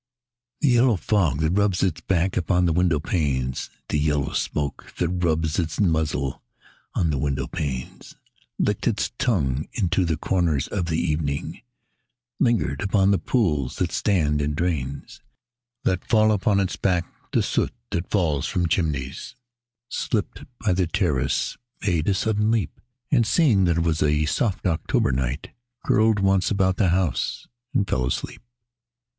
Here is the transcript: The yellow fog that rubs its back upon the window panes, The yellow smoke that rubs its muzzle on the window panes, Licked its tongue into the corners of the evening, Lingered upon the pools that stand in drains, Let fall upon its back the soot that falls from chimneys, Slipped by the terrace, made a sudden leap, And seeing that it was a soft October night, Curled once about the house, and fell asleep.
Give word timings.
The 0.61 0.69
yellow 0.69 0.95
fog 0.95 1.41
that 1.41 1.51
rubs 1.51 1.83
its 1.83 2.01
back 2.01 2.35
upon 2.35 2.65
the 2.65 2.73
window 2.73 2.99
panes, 2.99 3.69
The 3.87 3.99
yellow 3.99 4.31
smoke 4.33 4.91
that 4.97 5.07
rubs 5.09 5.59
its 5.59 5.79
muzzle 5.79 6.41
on 6.95 7.11
the 7.11 7.19
window 7.19 7.45
panes, 7.45 8.15
Licked 8.57 8.87
its 8.87 9.11
tongue 9.19 9.67
into 9.73 10.03
the 10.03 10.17
corners 10.17 10.67
of 10.67 10.87
the 10.87 10.97
evening, 10.97 11.61
Lingered 12.39 12.81
upon 12.81 13.11
the 13.11 13.19
pools 13.19 13.75
that 13.75 13.91
stand 13.91 14.41
in 14.41 14.55
drains, 14.55 15.21
Let 15.85 16.03
fall 16.09 16.31
upon 16.31 16.59
its 16.59 16.77
back 16.77 17.05
the 17.31 17.43
soot 17.43 17.71
that 17.91 18.09
falls 18.09 18.47
from 18.47 18.67
chimneys, 18.67 19.35
Slipped 19.87 20.45
by 20.57 20.73
the 20.73 20.87
terrace, 20.87 21.59
made 21.85 22.09
a 22.09 22.15
sudden 22.15 22.49
leap, 22.49 22.81
And 23.11 23.23
seeing 23.23 23.65
that 23.65 23.77
it 23.77 23.83
was 23.83 24.01
a 24.01 24.25
soft 24.25 24.65
October 24.65 25.11
night, 25.11 25.51
Curled 25.85 26.19
once 26.19 26.49
about 26.49 26.77
the 26.77 26.89
house, 26.89 27.45
and 27.75 27.87
fell 27.87 28.07
asleep. 28.07 28.41